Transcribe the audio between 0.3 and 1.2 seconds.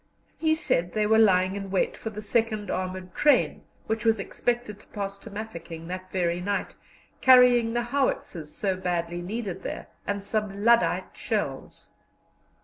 He said they were